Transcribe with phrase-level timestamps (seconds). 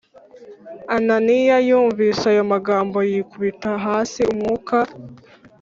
[0.95, 4.77] Ananiya yumvise ayo magambo yikubita hasi umwuka